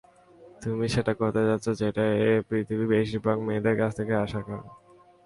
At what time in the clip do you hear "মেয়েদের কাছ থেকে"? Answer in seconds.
3.47-4.13